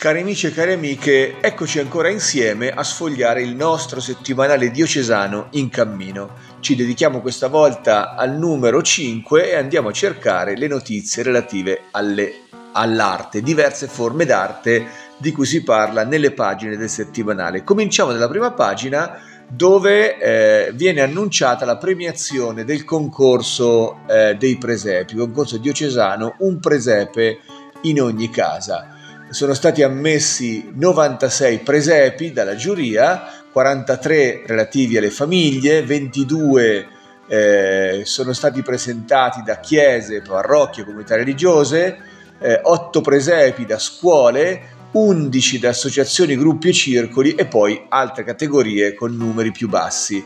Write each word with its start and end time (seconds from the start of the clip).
Cari 0.00 0.20
amici 0.20 0.46
e 0.46 0.52
cari 0.52 0.72
amiche, 0.72 1.42
eccoci 1.42 1.78
ancora 1.78 2.08
insieme 2.08 2.70
a 2.70 2.82
sfogliare 2.82 3.42
il 3.42 3.54
nostro 3.54 4.00
settimanale 4.00 4.70
diocesano 4.70 5.48
in 5.50 5.68
cammino. 5.68 6.36
Ci 6.60 6.74
dedichiamo 6.74 7.20
questa 7.20 7.48
volta 7.48 8.14
al 8.14 8.34
numero 8.34 8.80
5 8.80 9.50
e 9.50 9.56
andiamo 9.56 9.90
a 9.90 9.92
cercare 9.92 10.56
le 10.56 10.68
notizie 10.68 11.22
relative 11.22 11.82
alle, 11.90 12.32
all'arte, 12.72 13.42
diverse 13.42 13.88
forme 13.88 14.24
d'arte 14.24 14.86
di 15.18 15.32
cui 15.32 15.44
si 15.44 15.62
parla 15.62 16.02
nelle 16.02 16.32
pagine 16.32 16.78
del 16.78 16.88
settimanale. 16.88 17.62
Cominciamo 17.62 18.10
dalla 18.10 18.28
prima 18.28 18.52
pagina 18.52 19.20
dove 19.46 20.16
eh, 20.16 20.72
viene 20.72 21.02
annunciata 21.02 21.66
la 21.66 21.76
premiazione 21.76 22.64
del 22.64 22.84
concorso 22.84 23.98
eh, 24.08 24.34
dei 24.38 24.56
presepi, 24.56 25.14
concorso 25.14 25.58
diocesano, 25.58 26.36
un 26.38 26.58
presepe 26.58 27.40
in 27.82 28.00
ogni 28.00 28.30
casa 28.30 28.94
sono 29.30 29.54
stati 29.54 29.82
ammessi 29.82 30.72
96 30.74 31.58
presepi 31.60 32.32
dalla 32.32 32.56
giuria, 32.56 33.22
43 33.52 34.42
relativi 34.46 34.96
alle 34.96 35.10
famiglie, 35.10 35.84
22 35.84 36.86
eh, 37.28 38.02
sono 38.04 38.32
stati 38.32 38.60
presentati 38.62 39.42
da 39.44 39.60
chiese, 39.60 40.20
parrocchie, 40.20 40.84
comunità 40.84 41.14
religiose, 41.14 41.96
eh, 42.40 42.60
8 42.60 43.00
presepi 43.00 43.64
da 43.64 43.78
scuole, 43.78 44.78
11 44.92 45.58
da 45.60 45.68
associazioni, 45.68 46.36
gruppi 46.36 46.70
e 46.70 46.72
circoli 46.72 47.36
e 47.36 47.46
poi 47.46 47.86
altre 47.88 48.24
categorie 48.24 48.94
con 48.94 49.14
numeri 49.14 49.52
più 49.52 49.68
bassi. 49.68 50.24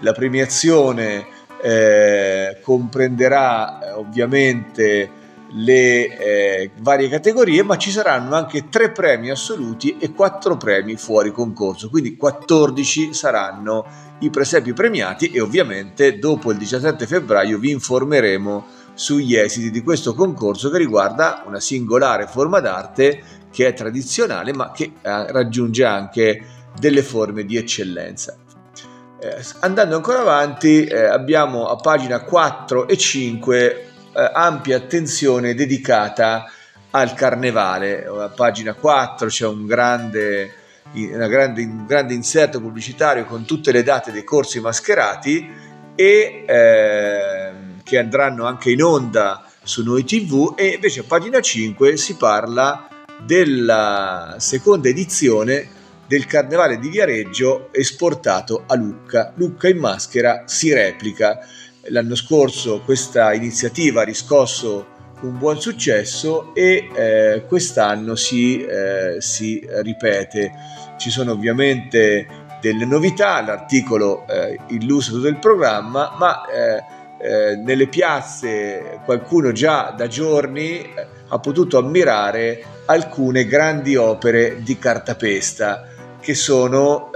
La 0.00 0.12
premiazione 0.12 1.26
eh, 1.60 2.58
comprenderà 2.62 3.80
eh, 3.80 3.90
ovviamente 3.92 5.10
le 5.52 6.18
eh, 6.18 6.70
varie 6.80 7.08
categorie, 7.08 7.62
ma 7.62 7.76
ci 7.76 7.90
saranno 7.90 8.34
anche 8.34 8.68
tre 8.68 8.90
premi 8.90 9.30
assoluti 9.30 9.96
e 9.98 10.12
quattro 10.12 10.56
premi 10.56 10.96
fuori 10.96 11.30
concorso, 11.30 11.88
quindi 11.88 12.16
14 12.16 13.14
saranno 13.14 13.86
i 14.20 14.30
presepi 14.30 14.72
premiati 14.72 15.30
e 15.30 15.40
ovviamente 15.40 16.18
dopo 16.18 16.50
il 16.50 16.58
17 16.58 17.06
febbraio 17.06 17.58
vi 17.58 17.70
informeremo 17.70 18.66
sugli 18.94 19.36
esiti 19.36 19.70
di 19.70 19.82
questo 19.82 20.14
concorso 20.14 20.70
che 20.70 20.78
riguarda 20.78 21.44
una 21.46 21.60
singolare 21.60 22.26
forma 22.26 22.60
d'arte 22.60 23.22
che 23.50 23.66
è 23.66 23.74
tradizionale 23.74 24.54
ma 24.54 24.72
che 24.72 24.84
eh, 24.84 25.32
raggiunge 25.32 25.84
anche 25.84 26.42
delle 26.78 27.02
forme 27.02 27.44
di 27.44 27.56
eccellenza. 27.56 28.36
Eh, 29.18 29.44
andando 29.60 29.96
ancora 29.96 30.20
avanti 30.20 30.84
eh, 30.84 31.04
abbiamo 31.04 31.66
a 31.68 31.76
pagina 31.76 32.20
4 32.20 32.88
e 32.88 32.96
5 32.96 33.90
eh, 34.16 34.30
ampia 34.32 34.76
attenzione 34.76 35.54
dedicata 35.54 36.50
al 36.90 37.12
carnevale. 37.14 38.06
A 38.06 38.28
pagina 38.28 38.74
4 38.74 39.28
c'è 39.28 39.46
un 39.46 39.66
grande, 39.66 40.52
grande, 40.92 41.62
un 41.62 41.84
grande 41.86 42.14
inserto 42.14 42.60
pubblicitario 42.60 43.26
con 43.26 43.44
tutte 43.44 43.72
le 43.72 43.82
date 43.82 44.12
dei 44.12 44.24
corsi 44.24 44.60
mascherati 44.60 45.48
e 45.94 46.44
eh, 46.46 47.52
che 47.82 47.98
andranno 47.98 48.46
anche 48.46 48.70
in 48.70 48.82
onda 48.82 49.44
su 49.62 49.82
Noi 49.82 50.04
TV 50.04 50.54
e 50.56 50.68
invece 50.68 51.00
a 51.00 51.04
pagina 51.06 51.40
5 51.40 51.96
si 51.96 52.16
parla 52.16 52.88
della 53.24 54.36
seconda 54.38 54.88
edizione 54.88 55.74
del 56.06 56.26
Carnevale 56.26 56.78
di 56.78 56.88
Viareggio 56.88 57.68
esportato 57.72 58.64
a 58.66 58.76
Lucca. 58.76 59.32
Lucca 59.36 59.68
in 59.68 59.78
maschera 59.78 60.44
si 60.46 60.72
replica. 60.72 61.38
L'anno 61.88 62.14
scorso 62.14 62.80
questa 62.84 63.32
iniziativa 63.32 64.00
ha 64.00 64.04
riscosso 64.04 64.94
un 65.20 65.38
buon 65.38 65.60
successo 65.60 66.54
e 66.54 66.88
eh, 66.94 67.44
quest'anno 67.46 68.16
si, 68.16 68.64
eh, 68.64 69.16
si, 69.20 69.66
ripete. 69.82 70.52
Ci 70.96 71.10
sono 71.10 71.32
ovviamente 71.32 72.26
delle 72.60 72.84
novità, 72.84 73.40
l'articolo 73.42 74.26
eh, 74.26 74.58
illustra 74.68 75.14
tutto 75.14 75.28
il 75.28 75.38
programma, 75.38 76.14
ma 76.18 76.44
eh, 76.46 76.82
eh, 77.18 77.56
nelle 77.56 77.86
piazze 77.86 79.00
qualcuno 79.04 79.52
già 79.52 79.94
da 79.96 80.06
giorni 80.06 80.82
eh, 80.82 81.06
ha 81.28 81.38
potuto 81.38 81.78
ammirare 81.78 82.64
alcune 82.86 83.46
grandi 83.46 83.96
opere 83.96 84.62
di 84.62 84.78
cartapesta 84.78 85.88
che 86.20 86.34
sono 86.34 87.10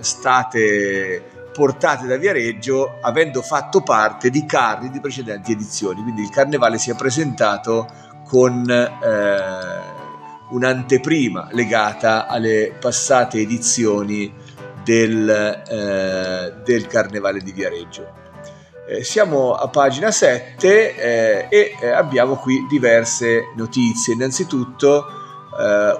state 0.00 1.22
portate 1.52 2.06
da 2.06 2.16
Viareggio 2.16 2.98
avendo 3.00 3.42
fatto 3.42 3.82
parte 3.82 4.30
di 4.30 4.46
carri 4.46 4.90
di 4.90 5.00
precedenti 5.00 5.52
edizioni, 5.52 6.02
quindi 6.02 6.22
il 6.22 6.30
carnevale 6.30 6.78
si 6.78 6.90
è 6.90 6.94
presentato 6.94 7.86
con 8.26 8.68
eh, 8.70 9.98
un'anteprima 10.50 11.48
legata 11.52 12.26
alle 12.26 12.72
passate 12.78 13.38
edizioni 13.38 14.32
del, 14.84 15.28
eh, 15.28 16.54
del 16.64 16.86
carnevale 16.86 17.40
di 17.40 17.52
Viareggio. 17.52 18.18
Eh, 18.88 19.04
siamo 19.04 19.52
a 19.52 19.68
pagina 19.68 20.10
7 20.10 20.96
eh, 20.96 21.46
e 21.48 21.76
eh, 21.80 21.90
abbiamo 21.90 22.36
qui 22.36 22.66
diverse 22.68 23.52
notizie. 23.54 24.14
Innanzitutto 24.14 25.18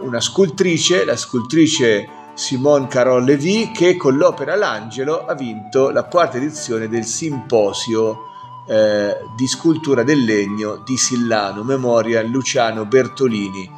una 0.00 0.20
scultrice, 0.20 1.04
la 1.04 1.16
scultrice 1.16 2.08
Simone 2.34 2.86
Carol 2.86 3.24
Levy 3.24 3.70
che 3.72 3.96
con 3.96 4.16
l'opera 4.16 4.56
L'Angelo 4.56 5.26
ha 5.26 5.34
vinto 5.34 5.90
la 5.90 6.04
quarta 6.04 6.36
edizione 6.36 6.88
del 6.88 7.04
simposio 7.04 8.28
eh, 8.68 9.16
di 9.36 9.46
scultura 9.46 10.02
del 10.02 10.24
legno 10.24 10.82
di 10.84 10.96
Sillano, 10.96 11.62
memoria 11.62 12.22
Luciano 12.22 12.86
Bertolini, 12.86 13.68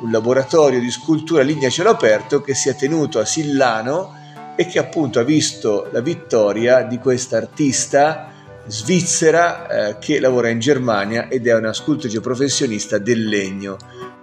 un 0.00 0.10
laboratorio 0.10 0.78
di 0.78 0.90
scultura 0.90 1.42
linea 1.42 1.70
cielo 1.70 1.90
aperto 1.90 2.40
che 2.40 2.54
si 2.54 2.68
è 2.68 2.76
tenuto 2.76 3.18
a 3.18 3.24
Sillano 3.24 4.14
e 4.56 4.66
che 4.66 4.78
appunto 4.78 5.18
ha 5.18 5.24
visto 5.24 5.88
la 5.90 6.00
vittoria 6.00 6.82
di 6.82 6.98
questa 6.98 7.38
artista 7.38 8.30
svizzera 8.66 9.66
eh, 9.68 9.98
che 9.98 10.20
lavora 10.20 10.48
in 10.48 10.58
Germania 10.58 11.28
ed 11.28 11.46
è 11.46 11.54
una 11.54 11.72
scultrice 11.72 12.20
professionista 12.20 12.98
del 12.98 13.26
legno 13.26 13.76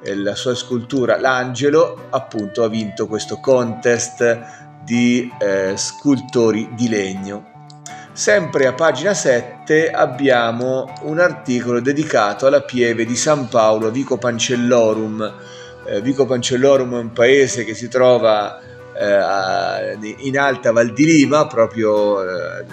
la 0.04 0.36
sua 0.36 0.56
scultura 0.56 1.20
L'Angelo 1.20 2.08
appunto 2.10 2.64
ha 2.64 2.70
vinto 2.70 3.08
questo 3.08 3.40
contest 3.40 4.40
di 4.84 5.32
eh, 5.40 5.74
scultori 5.76 6.70
di 6.74 6.88
legno. 6.88 7.58
Sempre 8.12 8.66
a 8.68 8.74
pagina 8.74 9.14
7 9.14 9.92
abbiamo 9.92 10.92
un 11.04 11.20
articolo 11.20 11.80
dedicato 11.80 12.48
alla 12.48 12.62
pieve 12.62 13.06
di 13.06 13.16
San 13.16 13.48
Paolo 13.48 13.92
Vico 13.92 14.18
Pancellorum. 14.18 15.36
Eh, 15.86 16.02
Vico 16.02 16.26
Pancellorum 16.26 16.96
è 16.96 17.00
un 17.00 17.14
paese 17.14 17.64
che 17.64 17.74
si 17.74 17.88
trova 17.88 18.60
eh, 18.94 19.98
in 20.18 20.38
Alta 20.38 20.72
Val 20.72 20.92
di 20.92 21.06
Lima, 21.06 21.48
proprio 21.48 22.22
eh, 22.24 22.66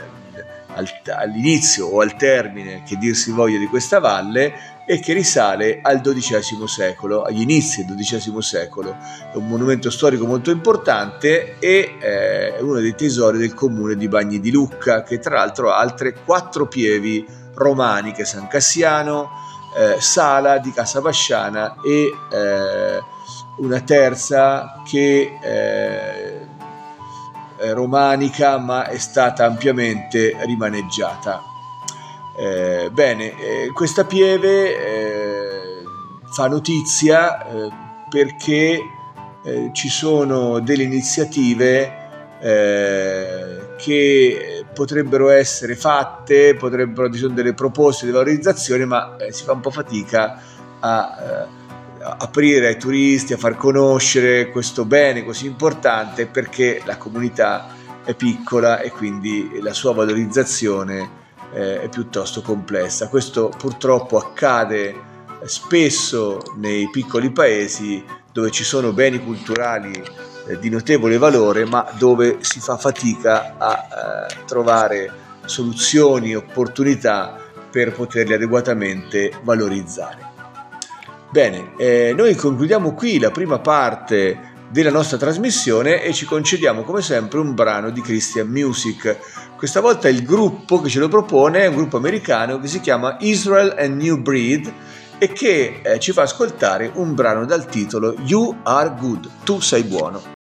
all'inizio 1.17 1.87
o 1.87 2.01
al 2.01 2.17
termine, 2.17 2.83
che 2.85 2.97
dir 2.97 3.15
si 3.15 3.31
voglia, 3.31 3.59
di 3.59 3.67
questa 3.67 4.01
valle, 4.01 4.76
e 4.87 5.01
che 5.01 5.13
risale 5.13 5.81
al 5.83 6.01
XII 6.01 6.67
secolo, 6.69 7.23
agli 7.23 7.41
inizi 7.41 7.85
del 7.85 7.97
XII 7.97 8.41
secolo. 8.41 8.97
È 9.33 9.37
un 9.37 9.49
monumento 9.49 9.91
storico 9.91 10.27
molto 10.27 10.51
importante 10.51 11.59
e 11.59 11.97
eh, 11.99 12.57
è 12.57 12.61
uno 12.61 12.79
dei 12.79 12.95
tesori 12.95 13.39
del 13.39 13.53
comune 13.53 13.97
di 13.97 14.07
Bagni 14.07 14.39
di 14.39 14.53
Lucca, 14.53 15.03
che 15.03 15.19
tra 15.19 15.37
l'altro 15.37 15.71
ha 15.71 15.79
altre 15.79 16.15
quattro 16.25 16.69
pievi 16.69 17.27
romaniche, 17.55 18.25
San 18.25 18.47
Cassiano, 18.47 19.29
eh, 19.77 20.01
Sala 20.01 20.59
di 20.59 20.71
Casa 20.71 21.01
Basciana 21.01 21.77
e 21.85 22.11
eh, 22.33 23.03
una 23.59 23.81
terza 23.81 24.83
che 24.89 25.37
eh, 25.43 26.47
è 27.57 27.73
romanica 27.73 28.59
ma 28.59 28.87
è 28.87 28.99
stata 28.99 29.47
ampiamente 29.47 30.37
rimaneggiata. 30.45 31.56
Eh, 32.39 32.91
bene, 32.93 33.33
eh, 33.39 33.71
questa 33.73 34.05
pieve 34.05 34.77
eh, 34.77 35.83
fa 36.31 36.49
notizia 36.49 37.47
eh, 37.47 37.71
perché 38.11 38.79
eh, 39.43 39.71
ci 39.73 39.89
sono 39.89 40.61
delle 40.61 40.83
iniziative 40.83 42.05
che 43.79 44.65
potrebbero 44.73 45.31
essere 45.31 45.75
fatte, 45.75 46.55
potrebbero, 46.55 47.11
ci 47.11 47.19
sono 47.19 47.35
delle 47.35 47.55
proposte 47.55 48.07
di 48.07 48.13
valorizzazione, 48.13 48.85
ma 48.85 49.17
si 49.31 49.43
fa 49.43 49.53
un 49.53 49.61
po' 49.61 49.71
fatica 49.71 50.41
a 50.79 51.49
aprire 52.19 52.69
ai 52.69 52.79
turisti, 52.79 53.33
a 53.33 53.37
far 53.37 53.57
conoscere 53.57 54.51
questo 54.51 54.85
bene 54.85 55.25
così 55.25 55.47
importante 55.47 56.27
perché 56.27 56.83
la 56.85 56.99
comunità 56.99 57.67
è 58.05 58.15
piccola 58.15 58.81
e 58.81 58.91
quindi 58.91 59.59
la 59.61 59.73
sua 59.73 59.93
valorizzazione 59.93 61.25
eh, 61.57 61.81
è 61.81 61.89
piuttosto 61.89 62.43
complessa. 62.43 63.09
Questo 63.09 63.51
purtroppo 63.57 64.19
accade 64.19 64.95
spesso 65.45 66.43
nei 66.57 66.91
piccoli 66.91 67.31
paesi 67.31 68.05
dove 68.31 68.51
ci 68.51 68.65
sono 68.65 68.93
beni 68.93 69.25
culturali 69.25 70.03
eh, 70.47 70.59
di 70.59 70.69
notevole 70.69 71.17
valore 71.17 71.65
ma 71.65 71.89
dove 71.97 72.39
si 72.41 72.61
fa 72.61 72.77
fatica 72.77 73.55
a 73.57 73.87
eh, 74.29 74.45
trovare 74.45 75.25
soluzioni, 75.47 76.35
opportunità 76.35 77.39
per 77.71 77.93
poterli 77.93 78.35
adeguatamente 78.35 79.33
valorizzare. 79.43 80.35
Bene, 81.31 81.73
eh, 81.79 82.13
noi 82.17 82.35
concludiamo 82.35 82.95
qui 82.95 83.19
la 83.19 83.31
prima 83.31 83.59
parte 83.59 84.55
della 84.71 84.91
nostra 84.91 85.17
trasmissione 85.17 86.03
e 86.03 86.13
ci 86.13 86.25
concediamo 86.25 86.83
come 86.83 87.03
sempre 87.03 87.39
un 87.39 87.55
brano 87.55 87.91
di 87.91 88.01
Christian 88.01 88.49
Music. 88.49 89.19
Questa 89.57 89.81
volta 89.81 90.09
il 90.09 90.25
gruppo 90.25 90.81
che 90.81 90.89
ce 90.89 90.99
lo 90.99 91.09
propone 91.09 91.61
è 91.61 91.67
un 91.67 91.77
gruppo 91.77 91.97
americano 91.97 92.59
che 92.59 92.69
si 92.69 92.81
chiama 92.81 93.17
Israel 93.21 93.75
and 93.79 94.01
New 94.01 94.21
Breed 94.21 94.73
e 95.19 95.33
che 95.33 95.81
eh, 95.83 95.99
ci 95.99 96.13
fa 96.13 96.23
ascoltare 96.23 96.91
un 96.95 97.15
brano 97.15 97.47
dal 97.47 97.67
titolo 97.67 98.15
You 98.25 98.59
Are 98.65 98.95
Good, 98.99 99.31
tu 99.45 99.61
sei 99.61 99.83
buono. 99.83 100.36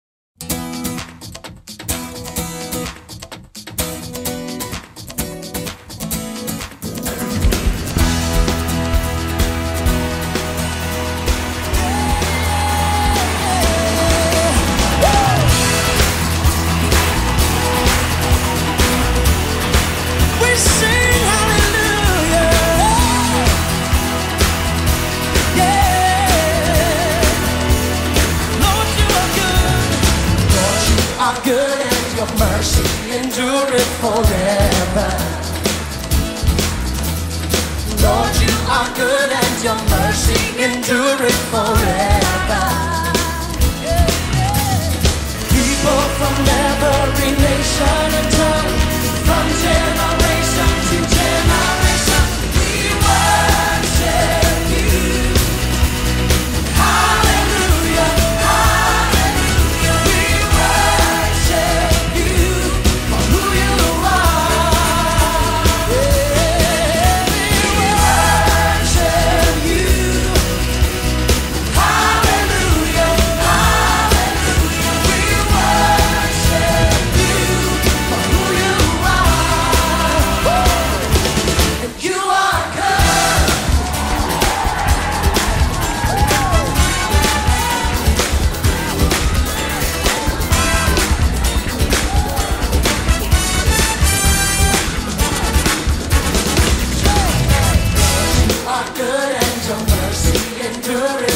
to 100.93 101.32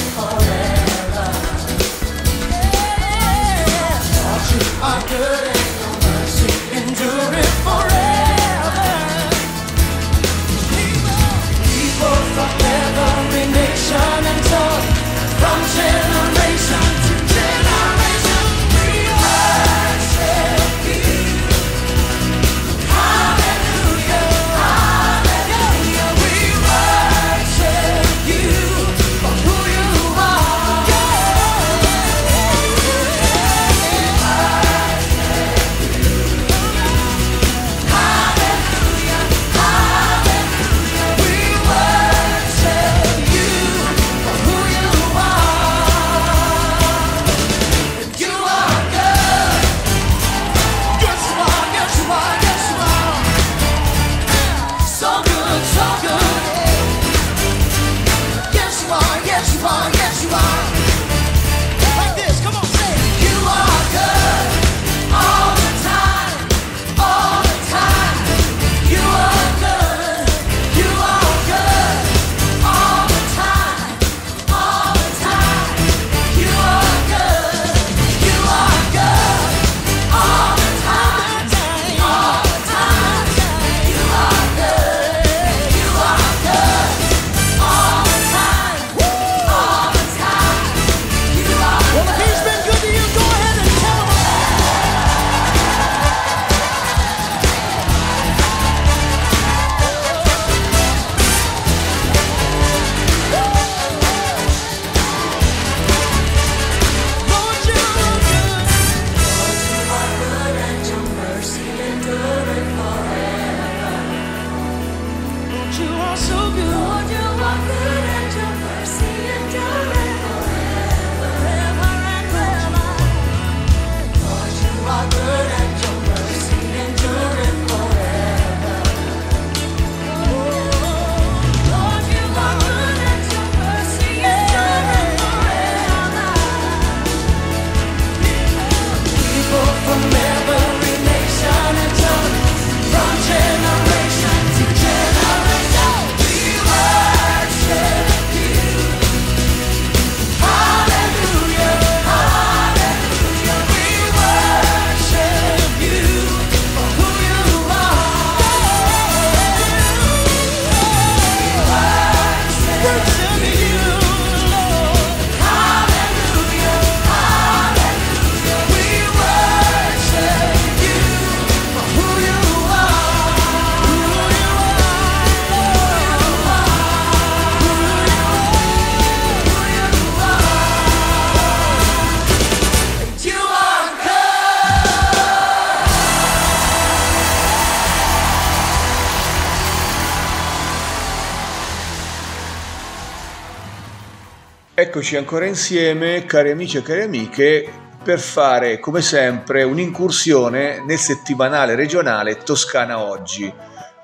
Eccoci 194.97 195.17
ancora 195.17 195.45
insieme, 195.45 196.25
cari 196.25 196.51
amici 196.51 196.79
e 196.79 196.83
cari 196.83 197.03
amiche, 197.03 197.71
per 198.03 198.19
fare 198.19 198.81
come 198.81 199.03
sempre 199.03 199.63
un'incursione 199.63 200.83
nel 200.87 200.97
settimanale 200.97 201.75
regionale 201.75 202.39
Toscana 202.39 203.01
Oggi. 203.01 203.53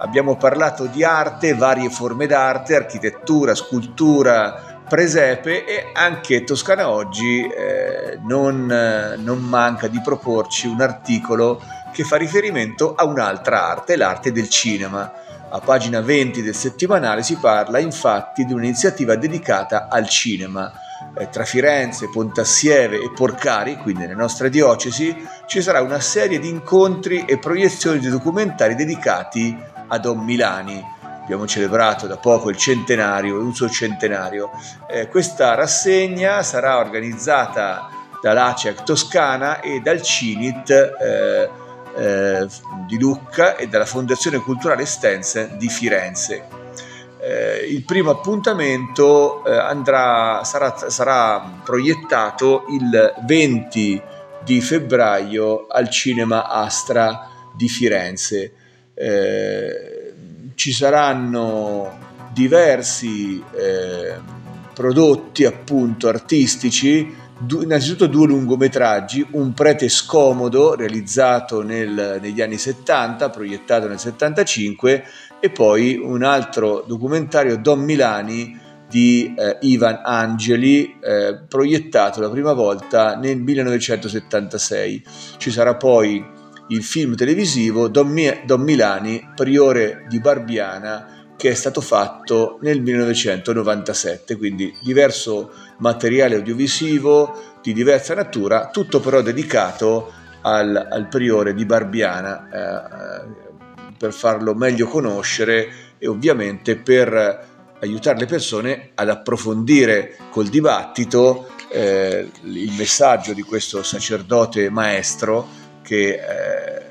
Abbiamo 0.00 0.36
parlato 0.36 0.84
di 0.84 1.02
arte, 1.02 1.54
varie 1.54 1.88
forme 1.88 2.26
d'arte, 2.26 2.76
architettura, 2.76 3.54
scultura, 3.54 4.82
presepe 4.86 5.64
e 5.64 5.92
anche 5.94 6.44
Toscana 6.44 6.90
Oggi 6.90 7.40
eh, 7.40 8.18
non, 8.28 8.66
non 9.16 9.38
manca 9.44 9.88
di 9.88 9.98
proporci 10.04 10.66
un 10.66 10.82
articolo 10.82 11.58
che 11.90 12.04
fa 12.04 12.16
riferimento 12.16 12.94
a 12.94 13.06
un'altra 13.06 13.66
arte, 13.66 13.96
l'arte 13.96 14.30
del 14.30 14.50
cinema. 14.50 15.10
A 15.54 15.60
pagina 15.60 16.00
20 16.00 16.40
del 16.40 16.54
settimanale 16.54 17.22
si 17.22 17.36
parla 17.36 17.78
infatti 17.78 18.46
di 18.46 18.54
un'iniziativa 18.54 19.16
dedicata 19.16 19.88
al 19.90 20.08
cinema. 20.08 20.72
Eh, 21.14 21.28
tra 21.28 21.44
Firenze, 21.44 22.08
Pontassieve 22.08 22.96
e 22.96 23.10
Porcari, 23.14 23.76
quindi 23.76 24.00
nelle 24.00 24.14
nostre 24.14 24.48
diocesi, 24.48 25.14
ci 25.44 25.60
sarà 25.60 25.82
una 25.82 26.00
serie 26.00 26.38
di 26.38 26.48
incontri 26.48 27.26
e 27.26 27.36
proiezioni 27.36 27.98
di 27.98 28.08
documentari 28.08 28.74
dedicati 28.74 29.54
a 29.88 29.98
Don 29.98 30.24
Milani. 30.24 30.82
Abbiamo 31.22 31.46
celebrato 31.46 32.06
da 32.06 32.16
poco 32.16 32.48
il 32.48 32.56
centenario, 32.56 33.38
il 33.46 33.54
suo 33.54 33.68
centenario. 33.68 34.52
Eh, 34.88 35.08
questa 35.08 35.54
rassegna 35.54 36.42
sarà 36.42 36.78
organizzata 36.78 37.90
dall'ACEC 38.22 38.84
Toscana 38.84 39.60
e 39.60 39.80
dal 39.80 40.00
CINIT 40.00 40.70
eh, 40.70 41.50
eh, 41.96 42.46
di 42.86 42.98
Lucca 42.98 43.56
e 43.56 43.68
dalla 43.68 43.86
Fondazione 43.86 44.38
Culturale 44.38 44.86
Stense 44.86 45.56
di 45.56 45.68
Firenze. 45.68 46.60
Eh, 47.20 47.66
il 47.68 47.84
primo 47.84 48.10
appuntamento 48.10 49.44
eh, 49.44 49.56
andrà, 49.56 50.42
sarà, 50.44 50.90
sarà, 50.90 51.60
proiettato 51.62 52.64
il 52.70 53.14
20 53.24 54.02
di 54.42 54.60
febbraio 54.60 55.66
al 55.68 55.88
Cinema 55.88 56.48
Astra 56.48 57.28
di 57.54 57.68
Firenze. 57.68 58.52
Eh, 58.94 60.12
ci 60.56 60.72
saranno 60.72 61.98
diversi 62.32 63.42
eh, 63.54 64.18
prodotti 64.74 65.44
appunto 65.44 66.08
artistici 66.08 67.14
innanzitutto 67.62 68.06
due 68.06 68.26
lungometraggi, 68.26 69.26
Un 69.32 69.52
prete 69.52 69.88
scomodo 69.88 70.74
realizzato 70.74 71.62
nel, 71.62 72.18
negli 72.20 72.40
anni 72.40 72.58
70, 72.58 73.30
proiettato 73.30 73.88
nel 73.88 73.98
75 73.98 75.04
e 75.40 75.50
poi 75.50 75.96
un 75.96 76.22
altro 76.22 76.84
documentario 76.86 77.56
Don 77.58 77.80
Milani 77.80 78.60
di 78.88 79.34
eh, 79.36 79.56
Ivan 79.62 80.02
Angeli 80.04 80.98
eh, 81.00 81.40
proiettato 81.48 82.20
la 82.20 82.28
prima 82.28 82.52
volta 82.52 83.16
nel 83.16 83.38
1976. 83.38 85.02
Ci 85.38 85.50
sarà 85.50 85.76
poi 85.76 86.24
il 86.68 86.82
film 86.82 87.16
televisivo 87.16 87.88
Don, 87.88 88.08
Mi- 88.08 88.42
Don 88.44 88.60
Milani, 88.60 89.30
priore 89.34 90.04
di 90.08 90.20
Barbiana 90.20 91.21
che 91.42 91.50
è 91.50 91.54
stato 91.54 91.80
fatto 91.80 92.58
nel 92.60 92.80
1997, 92.80 94.36
quindi 94.36 94.72
diverso 94.80 95.50
materiale 95.78 96.36
audiovisivo 96.36 97.56
di 97.60 97.72
diversa 97.72 98.14
natura, 98.14 98.68
tutto 98.68 99.00
però 99.00 99.22
dedicato 99.22 100.12
al, 100.42 100.86
al 100.88 101.08
priore 101.08 101.52
di 101.52 101.66
Barbiana 101.66 102.46
eh, 102.48 103.90
per 103.98 104.12
farlo 104.12 104.54
meglio 104.54 104.86
conoscere 104.86 105.96
e 105.98 106.06
ovviamente 106.06 106.76
per 106.76 107.48
aiutare 107.80 108.20
le 108.20 108.26
persone 108.26 108.90
ad 108.94 109.08
approfondire 109.08 110.18
col 110.30 110.46
dibattito 110.46 111.50
eh, 111.72 112.30
il 112.44 112.72
messaggio 112.78 113.32
di 113.32 113.42
questo 113.42 113.82
sacerdote 113.82 114.70
maestro 114.70 115.48
che 115.82 116.10
eh, 116.10 116.82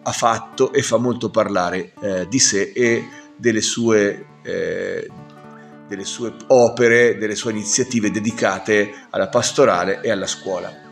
ha 0.00 0.12
fatto 0.12 0.72
e 0.72 0.82
fa 0.82 0.96
molto 0.96 1.28
parlare 1.28 1.92
eh, 2.00 2.28
di 2.28 2.38
sé 2.38 2.70
e 2.72 3.15
delle 3.36 3.60
sue, 3.60 4.26
eh, 4.42 5.08
delle 5.88 6.04
sue 6.04 6.34
opere, 6.48 7.16
delle 7.18 7.34
sue 7.34 7.52
iniziative 7.52 8.10
dedicate 8.10 8.92
alla 9.10 9.28
pastorale 9.28 10.00
e 10.02 10.10
alla 10.10 10.26
scuola. 10.26 10.84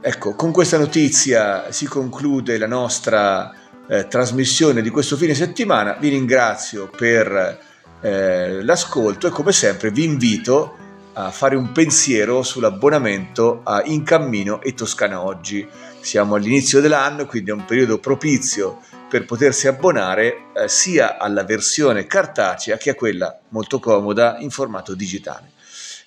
Ecco, 0.00 0.34
con 0.34 0.50
questa 0.50 0.78
notizia 0.78 1.70
si 1.70 1.86
conclude 1.86 2.58
la 2.58 2.66
nostra 2.66 3.52
eh, 3.86 4.06
trasmissione 4.08 4.82
di 4.82 4.90
questo 4.90 5.16
fine 5.16 5.34
settimana. 5.34 5.96
Vi 6.00 6.08
ringrazio 6.08 6.88
per 6.88 7.58
eh, 8.00 8.62
l'ascolto 8.62 9.26
e 9.26 9.30
come 9.30 9.52
sempre 9.52 9.90
vi 9.90 10.04
invito 10.04 10.76
a 11.12 11.30
fare 11.30 11.56
un 11.56 11.72
pensiero 11.72 12.42
sull'abbonamento 12.42 13.60
a 13.64 13.82
In 13.84 14.02
Cammino 14.04 14.62
e 14.62 14.74
Toscana 14.74 15.22
Oggi. 15.22 15.68
Siamo 16.00 16.36
all'inizio 16.36 16.80
dell'anno, 16.80 17.26
quindi 17.26 17.50
è 17.50 17.52
un 17.52 17.64
periodo 17.64 17.98
propizio 17.98 18.80
per 19.10 19.24
potersi 19.24 19.66
abbonare 19.66 20.52
eh, 20.54 20.68
sia 20.68 21.18
alla 21.18 21.42
versione 21.42 22.06
cartacea 22.06 22.76
che 22.76 22.90
a 22.90 22.94
quella 22.94 23.40
molto 23.48 23.80
comoda 23.80 24.36
in 24.38 24.50
formato 24.50 24.94
digitale. 24.94 25.50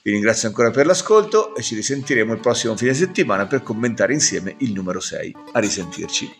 Vi 0.01 0.11
ringrazio 0.11 0.47
ancora 0.47 0.71
per 0.71 0.85
l'ascolto 0.85 1.53
e 1.53 1.61
ci 1.61 1.75
risentiremo 1.75 2.33
il 2.33 2.39
prossimo 2.39 2.77
fine 2.77 2.93
settimana 2.93 3.45
per 3.45 3.61
commentare 3.61 4.13
insieme 4.13 4.55
il 4.59 4.71
numero 4.71 5.01
6. 5.01 5.35
A 5.51 5.59
risentirci. 5.59 6.37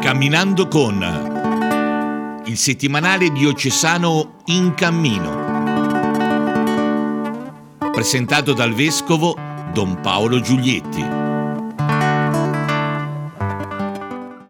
Camminando 0.00 0.68
con 0.68 2.42
il 2.44 2.56
settimanale 2.56 3.30
diocesano 3.30 4.42
In 4.46 4.74
Cammino. 4.74 5.46
Presentato 7.92 8.52
dal 8.54 8.72
vescovo 8.72 9.47
Don 9.78 9.94
Paolo 10.00 10.40
Giulietti. 10.40 11.27